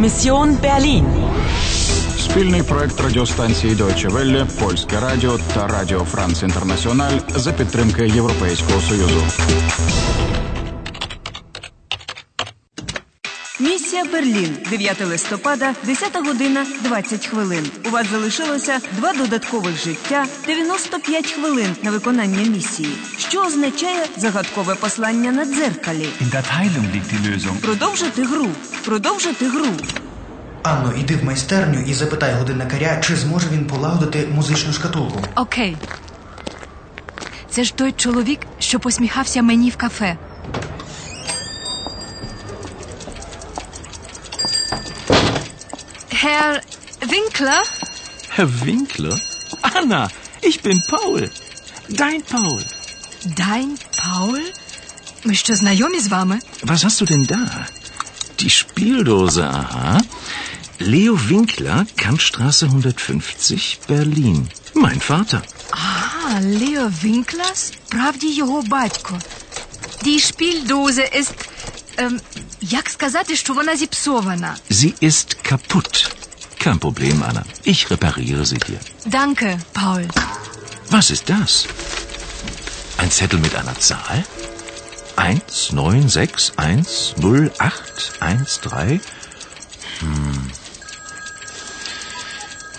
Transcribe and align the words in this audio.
Mission 0.00 0.56
Berlin. 0.62 1.04
Спільний 2.18 2.62
проект 2.62 3.00
радіостанції 3.00 3.74
Deutsche 3.74 4.10
Welle, 4.10 4.46
Польське 4.60 5.00
Радіо 5.00 5.38
та 5.54 5.66
Радіо 5.66 6.04
Франц 6.04 6.42
Інтернаціональ 6.42 7.18
за 7.34 7.52
підтримки 7.52 8.08
Європейського 8.08 8.80
Союзу. 8.80 9.22
Місія 13.90 14.12
Берлін, 14.12 14.56
9 14.70 15.00
листопада, 15.00 15.74
10 15.84 16.26
година 16.26 16.66
20 16.80 17.26
хвилин. 17.26 17.70
У 17.86 17.90
вас 17.90 18.06
залишилося 18.10 18.80
два 18.92 19.12
додаткових 19.12 19.84
життя, 19.84 20.26
95 20.46 21.32
хвилин 21.32 21.76
на 21.82 21.90
виконання 21.90 22.42
місії, 22.50 22.88
що 23.18 23.40
означає 23.40 24.06
загадкове 24.16 24.74
послання 24.74 25.32
на 25.32 25.44
дзеркалі. 25.44 26.08
Продовжити 27.62 28.22
гру, 28.22 28.46
продовжити 28.84 29.48
гру. 29.48 29.68
Анно, 30.62 30.92
іди 30.98 31.16
в 31.16 31.24
майстерню 31.24 31.80
і 31.86 31.94
запитай 31.94 32.34
годинникаря, 32.34 33.00
чи 33.00 33.16
зможе 33.16 33.46
він 33.52 33.66
полагодити 33.66 34.28
музичну 34.34 34.72
шкатулку. 34.72 35.20
Окей. 35.36 35.76
Це 37.50 37.64
ж 37.64 37.74
той 37.74 37.92
чоловік, 37.92 38.40
що 38.58 38.80
посміхався 38.80 39.42
мені 39.42 39.70
в 39.70 39.76
кафе. 39.76 40.16
Herr 46.10 46.60
Winkler? 47.00 47.62
Herr 48.30 48.60
Winkler? 48.64 49.20
Anna, 49.62 50.08
ich 50.42 50.60
bin 50.60 50.82
Paul. 50.88 51.30
Dein 51.88 52.22
Paul. 52.22 52.64
Dein 53.36 53.78
Paul? 53.96 54.40
Mich 55.24 55.42
das 55.44 55.62
Najomis 55.62 56.10
warme. 56.10 56.38
Was 56.62 56.84
hast 56.84 57.00
du 57.00 57.04
denn 57.04 57.26
da? 57.26 57.66
Die 58.40 58.50
Spieldose, 58.50 59.48
aha. 59.48 60.00
Leo 60.78 61.28
Winkler, 61.28 61.86
Kantstraße 61.96 62.66
150, 62.66 63.80
Berlin. 63.86 64.48
Mein 64.74 65.00
Vater. 65.00 65.42
Ah, 65.72 66.38
Leo 66.40 66.88
Winklers? 67.02 67.72
Pravdi 67.90 68.32
Jeho 68.32 68.62
Batko. 68.62 69.18
Die 70.04 70.18
Spieldose 70.20 71.02
ist 71.02 71.34
ähm, 71.98 72.20
як 72.61 72.89
сказати, 72.89 73.35
що 73.35 73.53
вона 73.53 73.75
зіпсована? 73.77 74.55
Sie 74.71 75.03
ist 75.03 75.35
kaputt. 75.51 76.11
Kein 76.65 76.79
Problem, 76.79 77.17
Anna. 77.29 77.43
Ich 77.73 77.81
repariere 77.91 78.43
sie 78.51 78.59
dir. 78.67 78.79
Danke, 79.19 79.49
Paul. 79.73 80.03
Was 80.95 81.11
ist 81.15 81.25
das? 81.29 81.51
Ein 82.97 83.11
Zettel 83.17 83.39
mit 83.39 83.53
einer 83.55 83.77
Zahl? 83.87 84.23
1, 85.17 85.73
9, 85.73 86.09
6, 86.09 86.53
1, 86.57 87.13
0, 87.17 87.51
8, 87.59 88.11
1, 88.21 88.61
3. 88.61 88.99
Hm. 89.99 90.51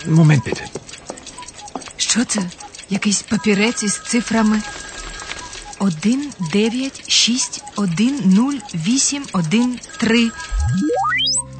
Moment 0.05 0.43
bitte. 0.43 0.65
Що 1.97 2.25
це? 2.25 2.41
Якийсь 2.89 3.21
папірець 3.21 3.83
із 3.83 4.01
цифрами. 4.07 4.61
1, 5.82 6.30
9, 6.52 7.04
6, 7.08 7.62
1, 7.76 8.20
0, 8.24 8.54
8, 8.74 9.22
1, 9.32 9.78
3. 9.98 10.30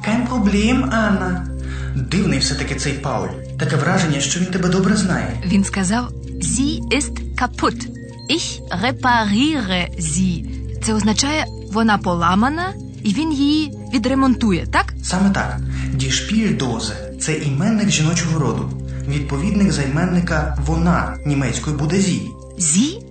Kein 0.01 0.27
проблем, 0.27 0.83
Анна. 0.83 1.47
Дивний 1.95 2.39
все-таки 2.39 2.75
цей 2.75 2.93
Пауль. 2.93 3.27
Таке 3.59 3.75
враження, 3.75 4.19
що 4.19 4.39
він 4.39 4.47
тебе 4.47 4.69
добре 4.69 4.95
знає. 4.95 5.43
Він 5.45 5.63
сказав 5.63 6.11
Sie 6.41 6.79
ist 6.91 7.11
kaputt. 7.35 7.87
Ich 8.29 8.61
repariere 8.83 9.87
sie. 9.99 10.45
Це 10.83 10.93
означає 10.93 11.45
вона 11.71 11.97
поламана, 11.97 12.73
і 13.03 13.13
він 13.13 13.33
її 13.33 13.73
відремонтує, 13.93 14.67
так? 14.71 14.93
Саме 15.03 15.29
так. 15.29 15.59
Дішпільдозе 15.93 17.13
це 17.21 17.33
іменник 17.33 17.89
жіночого 17.89 18.39
роду. 18.39 18.71
Відповідник 19.07 19.71
займенника 19.71 20.57
вона 20.65 21.17
німецькою 21.25 21.77
буде 21.77 21.99
зі. 21.99 22.21
Зі? 22.57 23.02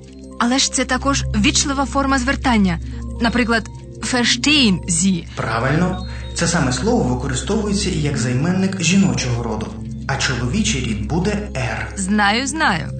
Але 0.44 0.58
ж 0.58 0.72
це 0.72 0.84
також 0.84 1.24
вічлива 1.36 1.84
форма 1.84 2.18
звертання. 2.18 2.78
Наприклад, 3.20 3.68
verstehen 4.00 4.84
Sie. 4.88 5.24
Правильно, 5.36 6.08
це 6.34 6.48
саме 6.48 6.72
слово 6.72 7.14
використовується 7.14 7.90
і 7.90 8.00
як 8.00 8.18
займенник 8.18 8.82
жіночого 8.82 9.42
роду, 9.42 9.66
а 10.06 10.16
чоловічий 10.16 10.80
рід 10.80 11.06
буде 11.06 11.48
ер. 11.54 11.92
Знаю, 11.96 12.46
знаю. 12.46 12.90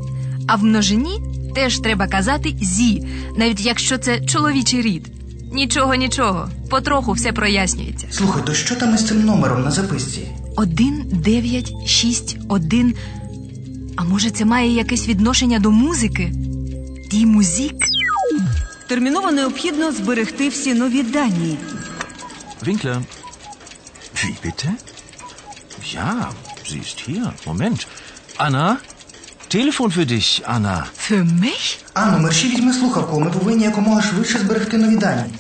А 0.47 0.57
в 0.57 0.65
множині 0.65 1.23
теж 1.55 1.79
треба 1.79 2.07
казати 2.07 2.55
зі, 2.61 3.09
навіть 3.37 3.61
якщо 3.61 3.99
це 3.99 4.21
чоловічий 4.21 4.83
рід. 4.83 5.09
Нічого, 5.53 5.95
нічого, 5.95 6.49
потроху 6.71 7.13
все 7.13 7.33
прояснюється. 7.33 8.07
Слухай, 8.11 8.43
то 8.47 8.55
що 8.55 8.75
там 8.75 8.95
із 8.95 9.07
цим 9.07 9.25
номером 9.25 9.63
на 9.63 9.71
записці? 9.71 10.29
1, 10.57 11.05
9, 11.13 11.73
6, 11.87 12.37
1. 12.49 12.95
А 13.97 14.05
може, 14.05 14.31
це 14.31 14.45
має 14.45 14.75
якесь 14.75 15.09
відношення 15.09 15.59
до 15.59 15.71
музики? 15.71 16.33
Die 17.13 17.27
Musik? 17.27 17.77
Терміново 18.89 19.33
необхідно 19.33 19.93
зберегти 19.93 20.49
всі 20.49 20.75
нові 20.75 21.03
дані. 21.03 21.59
Winkler. 22.67 23.03
Wie 24.15 24.35
bitte? 24.45 24.69
Ja, 25.95 26.31
sie 26.69 26.79
ist 26.87 26.99
hier. 27.09 27.33
Moment. 27.47 27.87
Anna? 28.37 28.77
Telefon 29.49 29.91
für 29.97 30.07
dich, 30.15 30.29
Anna. 30.47 30.77
Für 31.09 31.25
mich? 31.25 31.79
Анно, 31.95 32.19
мерші 32.19 32.49
візьми 32.49 32.73
слухавку, 32.73 33.21
ми 33.21 33.31
повинні 33.31 33.65
якомога 33.65 34.03
швидше 34.03 34.39
зберегти 34.39 34.79
нові 34.79 34.97
дані. 34.97 35.33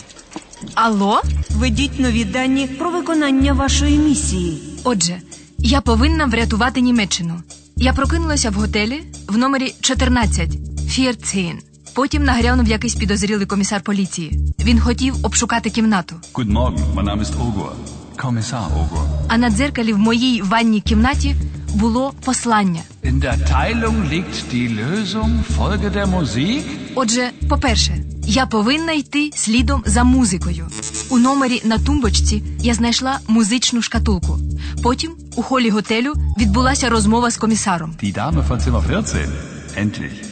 Алло? 0.74 1.22
Введіть 1.50 1.98
нові 2.00 2.24
дані 2.24 2.66
про 2.66 2.90
виконання 2.90 3.52
вашої 3.52 3.98
місії. 3.98 4.62
Отже, 4.84 5.20
я 5.58 5.80
повинна 5.80 6.24
врятувати 6.26 6.80
Німеччину. 6.80 7.42
Я 7.76 7.92
прокинулася 7.92 8.50
в 8.50 8.54
готелі 8.54 9.02
в 9.28 9.38
номері 9.38 9.74
14 9.80 10.48
14. 10.92 11.64
Потім 11.94 12.24
нагрянув 12.24 12.68
якийсь 12.68 12.94
підозрілий 12.94 13.46
комісар 13.46 13.80
поліції. 13.80 14.40
Він 14.60 14.80
хотів 14.80 15.14
обшукати 15.22 15.70
кімнату. 15.70 16.16
Guten 16.34 16.52
Morgen, 16.52 16.94
mein 16.94 17.04
Name 17.04 17.20
ist 17.20 17.34
Ogur. 17.34 17.72
Kommissar 18.16 18.66
Ogur. 18.66 19.06
А 19.28 19.38
на 19.38 19.50
дзеркалі 19.50 19.92
в 19.92 19.98
моїй 19.98 20.42
ванній 20.42 20.80
кімнаті 20.80 21.36
було 21.74 22.12
послання. 22.24 22.80
In 23.04 23.20
der 23.20 23.36
Teilung 23.52 24.10
liegt 24.10 24.54
die 24.54 24.68
Lösung. 24.80 25.42
Folge 25.58 25.90
der 25.96 26.06
Musik. 26.06 26.62
Отже, 26.94 27.30
по-перше, 27.48 28.04
я 28.26 28.46
повинна 28.46 28.92
йти 28.92 29.30
слідом 29.34 29.82
за 29.86 30.04
музикою. 30.04 30.68
У 31.08 31.18
номері 31.18 31.62
на 31.64 31.78
тумбочці 31.78 32.42
я 32.60 32.74
знайшла 32.74 33.18
музичну 33.28 33.82
шкатулку. 33.82 34.38
Потім 34.82 35.12
у 35.36 35.42
холі 35.42 35.70
готелю 35.70 36.14
відбулася 36.38 36.88
розмова 36.88 37.30
з 37.30 37.36
комісаром. 37.36 37.94
Die 38.02 38.14
Dame 38.18 38.48
von 38.48 38.60
Zimmer 38.60 38.82
14. 38.86 39.28
Endlich. 39.76 40.31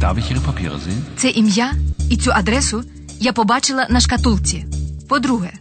Darf 0.00 0.18
ich 0.18 0.30
Ihre 0.30 0.40
Papiere 0.40 0.78
sehen? 0.78 1.02
Це 1.16 1.30
ім'я 1.30 1.72
і 2.10 2.16
цю 2.16 2.30
адресу 2.30 2.84
я 3.20 3.32
побачила 3.32 3.86
на 3.90 4.00
шкатулці. 4.00 4.64
По-друге, 5.08 5.52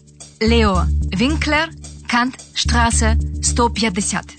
Лео 0.41 0.85
Вінклер, 1.13 1.69
Кант, 2.07 2.39
Штрасе 2.53 3.17
150. 3.43 4.37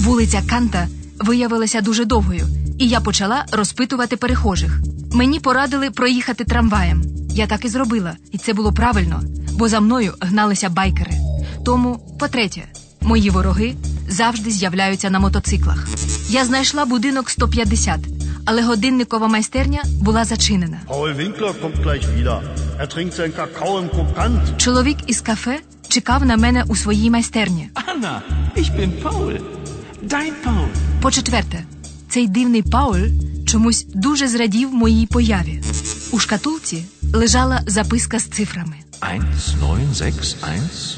Вулиця 0.00 0.42
Канта 0.48 0.88
виявилася 1.18 1.80
дуже 1.80 2.04
довгою, 2.04 2.46
і 2.78 2.88
я 2.88 3.00
почала 3.00 3.44
розпитувати 3.52 4.16
перехожих. 4.16 4.80
Мені 5.12 5.40
порадили 5.40 5.90
проїхати 5.90 6.44
трамваєм. 6.44 7.04
Я 7.30 7.46
так 7.46 7.64
і 7.64 7.68
зробила, 7.68 8.12
і 8.32 8.38
це 8.38 8.52
було 8.52 8.72
правильно, 8.72 9.22
бо 9.52 9.68
за 9.68 9.80
мною 9.80 10.14
гналися 10.20 10.68
байкери. 10.68 11.12
Тому, 11.64 12.16
по-третє, 12.20 12.62
мої 13.00 13.30
вороги 13.30 13.74
завжди 14.08 14.50
з'являються 14.50 15.10
на 15.10 15.18
мотоциклах. 15.18 15.88
Я 16.28 16.44
знайшла 16.44 16.84
будинок 16.84 17.30
150, 17.30 18.00
але 18.44 18.62
годинникова 18.62 19.28
майстерня 19.28 19.82
була 20.00 20.24
зачинена. 20.24 20.80
Er. 24.18 24.56
Чоловік 24.56 24.96
із 25.06 25.20
кафе 25.20 25.60
чекав 25.88 26.24
на 26.26 26.36
мене 26.36 26.64
у 26.68 26.76
своїй 26.76 27.10
майстерні. 27.10 27.68
Anna, 27.74 28.20
ich 28.56 28.76
bin 28.76 29.02
Paul. 29.02 29.40
Dein 30.02 30.32
Paul. 30.46 30.66
По-четверте, 31.02 31.64
цей 32.08 32.28
дивний 32.28 32.62
Пауль 32.62 33.08
чомусь 33.46 33.86
дуже 33.94 34.28
зрадів 34.28 34.74
моїй 34.74 35.06
появі. 35.06 35.62
У 36.10 36.18
шкатулці 36.18 36.84
лежала 37.12 37.62
записка 37.66 38.18
з 38.18 38.24
цифрами. 38.24 38.76
1, 39.02 39.24
9, 39.98 40.24
6, 40.24 40.36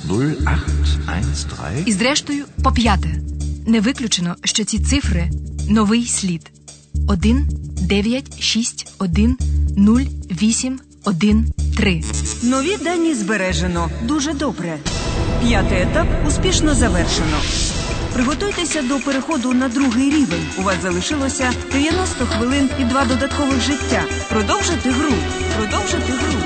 1, 0.05 0.19
0, 0.19 0.25
8, 0.25 0.49
1, 1.09 1.25
3. 1.73 1.83
І 1.87 1.93
зрештою, 1.93 2.45
по 2.63 2.73
п'яте. 2.73 3.09
Не 3.67 3.81
виключено, 3.81 4.37
що 4.45 4.65
ці 4.65 4.79
цифри 4.79 5.31
новий 5.69 6.07
слід. 6.07 6.51
1, 7.09 7.49
9, 7.89 8.43
6, 8.43 8.87
1, 8.99 9.37
0, 9.77 10.01
8, 10.31 10.81
1, 11.05 11.47
3. 11.77 12.03
Нові 12.43 12.77
дані 12.77 13.15
збережено. 13.15 13.91
Дуже 14.03 14.33
добре. 14.33 14.79
П'ятий 15.43 15.79
етап 15.79 16.07
успішно 16.29 16.75
завершено. 16.75 17.37
Приготуйтеся 18.13 18.83
до 18.83 18.99
переходу 18.99 19.53
на 19.53 19.69
другий 19.69 20.11
рівень. 20.11 20.47
У 20.59 20.63
вас 20.63 20.77
залишилося 20.83 21.53
90 21.73 22.27
хвилин 22.27 22.71
і 22.81 22.85
два 22.85 23.05
додаткових 23.05 23.61
життя. 23.61 24.03
Продовжити 24.29 24.91
гру. 24.91 25.13
Продовжити 25.57 26.13
гру. 26.13 26.41